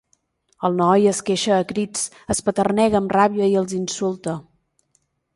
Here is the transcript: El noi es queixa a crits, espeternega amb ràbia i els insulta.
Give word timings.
El 0.67 0.77
noi 0.77 1.03
es 1.09 1.17
queixa 1.27 1.51
a 1.57 1.65
crits, 1.71 2.07
espeternega 2.35 2.97
amb 3.01 3.13
ràbia 3.19 3.51
i 3.51 3.53
els 3.61 3.75
insulta. 3.81 4.35